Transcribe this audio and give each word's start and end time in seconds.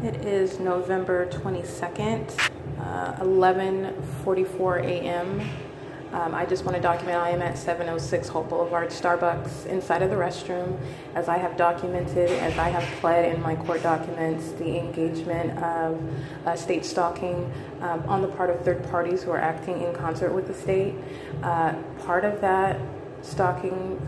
It 0.00 0.24
is 0.24 0.60
November 0.60 1.26
22nd, 1.26 2.30
uh, 2.78 3.16
11:44 3.20 4.78
a.m. 4.84 5.40
Um, 6.12 6.36
I 6.36 6.46
just 6.46 6.64
want 6.64 6.76
to 6.76 6.80
document 6.80 7.18
I 7.18 7.30
am 7.30 7.42
at 7.42 7.58
706 7.58 8.28
Holt 8.28 8.48
Boulevard 8.48 8.90
Starbucks 8.90 9.66
inside 9.66 10.02
of 10.02 10.10
the 10.10 10.14
restroom 10.14 10.78
as 11.16 11.28
I 11.28 11.36
have 11.38 11.56
documented, 11.56 12.30
as 12.30 12.56
I 12.58 12.68
have 12.68 12.84
pled 13.00 13.34
in 13.34 13.42
my 13.42 13.56
court 13.56 13.82
documents, 13.82 14.52
the 14.52 14.78
engagement 14.78 15.58
of 15.58 16.00
uh, 16.46 16.54
state 16.54 16.84
stalking 16.84 17.52
um, 17.80 18.04
on 18.06 18.22
the 18.22 18.28
part 18.28 18.50
of 18.50 18.60
third 18.64 18.88
parties 18.90 19.24
who 19.24 19.32
are 19.32 19.40
acting 19.40 19.82
in 19.82 19.92
concert 19.92 20.32
with 20.32 20.46
the 20.46 20.54
state. 20.54 20.94
Uh, 21.42 21.74
part 22.04 22.24
of 22.24 22.40
that 22.40 22.80
stalking 23.22 24.00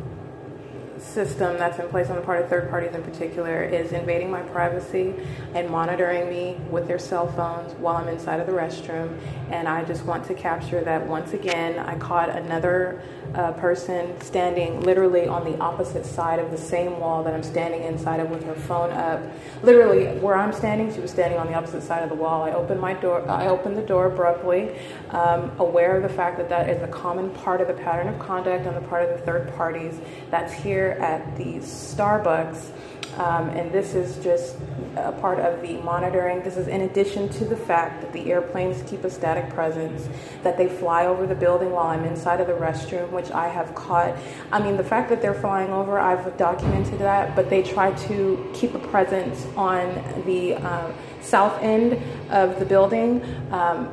system 1.01 1.57
that's 1.59 1.79
in 1.79 1.89
place 1.89 2.09
on 2.11 2.17
the 2.17 2.23
part 2.23 2.43
of 2.43 2.49
third 2.49 2.71
parties 2.71 2.95
in 2.95 3.03
particular 3.03 3.63
is 3.63 3.93
invading 3.93 4.31
my 4.31 4.43
privacy 4.43 5.15
and 5.55 5.69
monitoring 5.69 6.29
me 6.29 6.57
with 6.71 6.87
their 6.87 6.99
cell 6.99 7.31
phones 7.33 7.73
while 7.75 7.97
I'm 7.97 8.09
inside 8.09 8.41
of 8.41 8.47
the 8.47 8.53
restroom. 8.53 9.19
And 9.51 9.69
I 9.69 9.85
just 9.85 10.05
want 10.05 10.25
to 10.27 10.35
capture 10.35 10.83
that 10.83 11.07
once 11.07 11.33
again. 11.33 11.79
I 11.79 11.97
caught 11.97 12.29
another 12.29 13.03
uh, 13.35 13.53
person 13.53 14.21
standing 14.21 14.81
literally 14.81 15.27
on 15.27 15.45
the 15.45 15.57
opposite 15.59 16.05
side 16.05 16.39
of 16.39 16.51
the 16.51 16.59
same 16.59 16.99
wall 16.99 17.23
that 17.23 17.33
I'm 17.33 17.43
standing 17.43 17.83
inside 17.85 18.21
of 18.21 18.31
with 18.31 18.45
her 18.45 18.55
phone 18.55 18.91
up. 18.91 19.23
Literally, 19.63 20.07
where 20.19 20.37
I'm 20.37 20.53
standing, 20.53 20.93
she 20.93 21.01
was 21.01 21.11
standing 21.11 21.39
on 21.39 21.47
the 21.47 21.55
opposite 21.55 21.83
side 21.83 22.03
of 22.03 22.09
the 22.09 22.15
wall. 22.15 22.43
I 22.43 22.53
opened 22.53 22.81
my 22.81 22.95
door. 22.95 23.29
I 23.29 23.47
opened 23.47 23.77
the 23.77 23.83
door 23.83 24.07
abruptly, 24.07 24.77
um, 25.11 25.53
aware 25.59 25.97
of 25.97 26.03
the 26.03 26.09
fact 26.09 26.39
that 26.39 26.49
that 26.49 26.69
is 26.69 26.83
a 26.83 26.89
common 26.89 27.31
part 27.31 27.61
of 27.61 27.69
the 27.69 27.75
pattern 27.75 28.09
of 28.09 28.19
conduct 28.19 28.67
on 28.67 28.75
the 28.75 28.81
part 28.89 29.09
of 29.09 29.17
the 29.17 29.25
third 29.25 29.53
parties 29.55 30.01
that's 30.31 30.53
here 30.53 30.90
at 30.93 31.37
the 31.37 31.57
Starbucks. 31.57 32.71
Um, 33.17 33.49
and 33.51 33.73
this 33.73 33.95
is 33.95 34.23
just 34.23 34.57
a 34.97 35.13
part 35.13 35.41
of 35.41 35.61
the 35.63 35.75
monitoring. 35.83 36.43
This 36.43 36.57
is 36.57 36.69
in 36.69 36.83
addition 36.83 37.29
to 37.31 37.45
the 37.45 37.57
fact 37.57 38.01
that 38.03 38.13
the 38.13 38.31
airplanes 38.31 38.89
keep 38.89 39.05
a 39.05 39.11
static 39.11 39.53
presence, 39.53 40.09
that 40.43 40.57
they 40.57 40.69
fly 40.69 41.07
over 41.07 41.27
the 41.27 41.35
building 41.35 41.71
while 41.73 41.89
I'm 41.89 42.05
inside 42.05 42.41
of 42.41 42.47
the 42.47 42.53
restroom, 42.53 43.11
which 43.11 43.31
I 43.31 43.49
have 43.49 43.75
caught. 43.75 44.17
I 44.53 44.63
mean, 44.63 44.77
the 44.77 44.85
fact 44.85 45.09
that 45.11 45.21
they're 45.21 45.35
flying 45.35 45.71
over, 45.71 45.99
I've 45.99 46.37
documented 46.37 47.01
that, 47.01 47.35
but 47.35 47.51
they 47.51 47.63
try 47.63 47.93
to 48.07 48.51
keep 48.55 48.75
a 48.75 48.79
presence 48.79 49.47
on 49.57 49.93
the 50.25 50.55
uh, 50.55 50.93
south 51.21 51.61
end 51.63 52.01
of 52.31 52.59
the 52.59 52.65
building. 52.65 53.23
Um, 53.51 53.93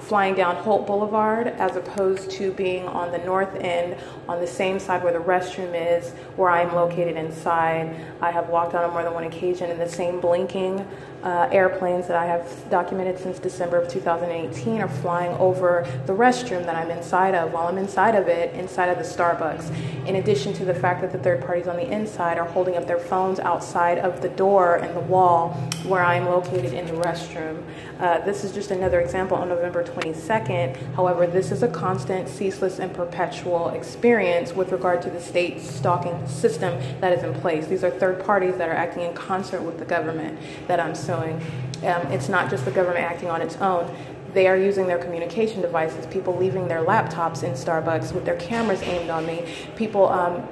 flying 0.00 0.34
down 0.34 0.56
Holt 0.56 0.86
Boulevard 0.86 1.48
as 1.48 1.76
opposed 1.76 2.30
to 2.32 2.52
being 2.52 2.86
on 2.86 3.10
the 3.12 3.18
north 3.18 3.54
end 3.56 3.96
on 4.28 4.40
the 4.40 4.46
same 4.46 4.78
side 4.78 5.02
where 5.02 5.12
the 5.12 5.18
restroom 5.18 5.72
is, 5.74 6.12
where 6.36 6.50
I 6.50 6.62
am 6.62 6.74
located 6.74 7.16
inside. 7.16 7.94
I 8.20 8.30
have 8.30 8.48
walked 8.48 8.74
on 8.74 8.90
more 8.90 9.02
than 9.02 9.14
one 9.14 9.24
occasion 9.24 9.70
in 9.70 9.78
the 9.78 9.88
same 9.88 10.20
blinking 10.20 10.86
uh, 11.22 11.48
airplanes 11.50 12.06
that 12.06 12.16
I 12.16 12.26
have 12.26 12.70
documented 12.70 13.18
since 13.18 13.38
December 13.38 13.76
of 13.78 13.88
2018 13.88 14.80
are 14.80 14.88
flying 14.88 15.36
over 15.38 15.86
the 16.06 16.12
restroom 16.12 16.64
that 16.64 16.76
I'm 16.76 16.90
inside 16.90 17.34
of 17.34 17.52
while 17.52 17.66
I'm 17.66 17.78
inside 17.78 18.14
of 18.14 18.28
it, 18.28 18.54
inside 18.54 18.88
of 18.88 18.98
the 18.98 19.04
Starbucks. 19.04 20.06
In 20.06 20.16
addition 20.16 20.52
to 20.54 20.64
the 20.64 20.74
fact 20.74 21.00
that 21.00 21.10
the 21.10 21.18
third 21.18 21.44
parties 21.44 21.66
on 21.66 21.76
the 21.76 21.90
inside 21.90 22.38
are 22.38 22.46
holding 22.46 22.76
up 22.76 22.86
their 22.86 22.98
phones 22.98 23.40
outside 23.40 23.98
of 23.98 24.22
the 24.22 24.28
door 24.28 24.76
and 24.76 24.94
the 24.94 25.00
wall 25.00 25.50
where 25.84 26.04
I'm 26.04 26.26
located 26.26 26.72
in 26.72 26.86
the 26.86 26.92
restroom. 26.92 27.62
Uh, 27.98 28.20
this 28.20 28.44
is 28.44 28.52
just 28.52 28.70
another 28.70 29.00
example 29.00 29.36
on 29.36 29.48
November 29.48 29.82
22nd. 29.88 30.94
However, 30.94 31.26
this 31.26 31.50
is 31.50 31.62
a 31.62 31.68
constant, 31.68 32.28
ceaseless, 32.28 32.78
and 32.78 32.92
perpetual 32.92 33.70
experience 33.70 34.52
with 34.52 34.72
regard 34.72 35.02
to 35.02 35.10
the 35.10 35.20
state 35.20 35.60
stalking 35.60 36.26
system 36.26 36.78
that 37.00 37.12
is 37.12 37.24
in 37.24 37.34
place. 37.34 37.66
These 37.66 37.84
are 37.84 37.90
third 37.90 38.24
parties 38.24 38.56
that 38.56 38.68
are 38.68 38.74
acting 38.74 39.02
in 39.02 39.14
concert 39.14 39.62
with 39.62 39.78
the 39.78 39.84
government 39.84 40.38
that 40.66 40.80
I'm 40.80 40.94
suing. 40.94 41.42
Um, 41.84 42.06
it's 42.12 42.28
not 42.28 42.50
just 42.50 42.64
the 42.64 42.70
government 42.70 43.04
acting 43.04 43.30
on 43.30 43.42
its 43.42 43.56
own. 43.56 43.94
They 44.34 44.46
are 44.46 44.56
using 44.56 44.86
their 44.86 44.98
communication 44.98 45.62
devices, 45.62 46.06
people 46.06 46.36
leaving 46.36 46.68
their 46.68 46.84
laptops 46.84 47.42
in 47.42 47.52
Starbucks 47.52 48.12
with 48.12 48.24
their 48.24 48.36
cameras 48.36 48.82
aimed 48.82 49.10
on 49.10 49.24
me, 49.26 49.44
people 49.76 50.08
um, 50.08 50.46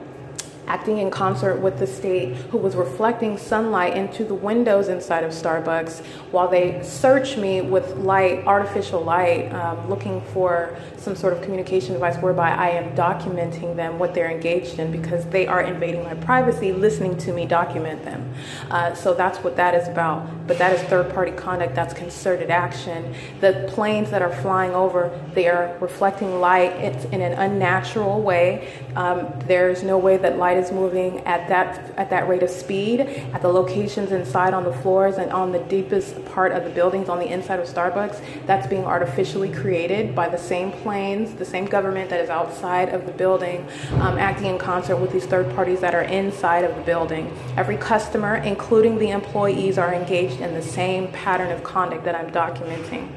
acting 0.67 0.99
in 0.99 1.11
concert 1.11 1.57
with 1.57 1.79
the 1.79 1.87
state 1.87 2.35
who 2.51 2.59
was 2.59 2.75
reflecting 2.75 3.37
sunlight 3.37 3.97
into 3.97 4.25
the 4.25 4.35
windows 4.35 4.89
inside 4.89 5.25
of 5.25 5.31
Starbucks 5.31 6.05
while 6.31 6.49
they 6.49 6.83
search 6.83 7.37
me 7.37 7.61
with 7.61 7.97
light, 7.97 8.45
artificial 8.47 9.01
light, 9.01 9.53
um, 9.53 9.89
looking 9.89 10.21
for 10.33 10.77
some 10.97 11.15
sort 11.15 11.33
of 11.33 11.43
communication 11.43 11.93
device 11.93 12.17
whereby 12.19 12.51
I 12.51 12.71
am 12.71 12.97
documenting 12.97 13.77
them, 13.77 13.99
what 13.99 14.15
they're 14.15 14.31
engaged 14.31 14.79
in, 14.79 14.91
because 14.91 15.25
they 15.27 15.47
are 15.47 15.63
invading 15.63 16.03
my 16.03 16.15
privacy, 16.15 16.73
listening 16.73 17.17
to 17.19 17.33
me 17.33 17.47
document 17.47 18.05
them. 18.05 18.35
Uh, 18.71 18.95
so 18.95 19.15
that's 19.15 19.39
what 19.39 19.57
that 19.57 19.75
is 19.75 19.87
about. 19.89 20.27
But 20.47 20.59
that 20.59 20.73
is 20.73 20.83
third 20.83 21.13
party 21.13 21.33
conduct, 21.33 21.75
that's 21.75 21.95
concerted 21.95 22.51
action. 22.51 23.15
The 23.41 23.67
planes 23.69 24.11
that 24.11 24.23
are 24.23 24.35
flying 24.43 24.73
over, 24.73 25.17
they 25.35 25.49
are 25.49 25.77
reflecting 25.81 26.41
light 26.41 26.73
it's 26.73 27.05
in 27.07 27.21
an 27.21 27.33
unnatural 27.33 28.21
way. 28.23 28.69
Um, 28.95 29.33
there's 29.47 29.83
no 29.83 29.99
way 29.99 30.17
that 30.17 30.39
light 30.57 30.65
is 30.65 30.73
moving 30.73 31.21
at 31.21 31.49
that 31.49 31.93
at 31.97 32.11
that 32.11 32.29
rate 32.29 32.43
of 32.43 32.51
speed 32.51 33.01
at 33.01 33.43
the 33.43 33.49
locations 33.49 34.13
inside 34.13 34.55
on 34.55 34.65
the 34.65 34.73
floors 34.73 35.17
and 35.17 35.31
on 35.33 35.53
the 35.53 35.59
deepest 35.61 36.25
part 36.27 36.53
of 36.53 36.65
the 36.65 36.71
buildings 36.71 37.09
on 37.09 37.19
the 37.19 37.27
inside 37.27 37.61
of 37.61 37.67
Starbucks. 37.67 38.21
That's 38.47 38.67
being 38.67 38.85
artificially 38.85 39.51
created 39.51 40.15
by 40.15 40.29
the 40.29 40.39
same 40.39 40.73
planes, 40.73 41.35
the 41.35 41.45
same 41.45 41.67
government 41.67 42.11
that 42.11 42.21
is 42.21 42.31
outside 42.31 42.89
of 42.91 43.07
the 43.07 43.13
building, 43.13 43.67
um, 44.01 44.19
acting 44.19 44.47
in 44.47 44.59
concert 44.59 44.97
with 44.97 45.13
these 45.13 45.27
third 45.27 45.55
parties 45.55 45.81
that 45.81 45.95
are 45.95 46.03
inside 46.03 46.65
of 46.65 46.75
the 46.77 46.83
building. 46.83 47.31
Every 47.57 47.77
customer, 47.77 48.37
including 48.37 48.99
the 48.99 49.11
employees, 49.11 49.79
are 49.79 49.93
engaged 49.93 50.41
in 50.41 50.55
the 50.55 50.63
same 50.63 51.09
pattern 51.13 51.51
of 51.51 51.63
conduct 51.63 52.05
that 52.05 52.15
I'm 52.15 52.31
documenting. 52.31 53.09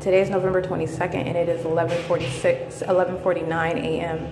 Today 0.00 0.20
is 0.20 0.28
November 0.28 0.60
22nd 0.60 1.26
and 1.26 1.36
it 1.36 1.48
is 1.48 1.64
11:46 1.64 2.82
11:49 2.82 3.76
a.m. 3.78 4.26